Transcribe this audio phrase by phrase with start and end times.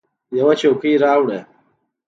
[0.37, 1.39] یوه څوکۍ راوړه!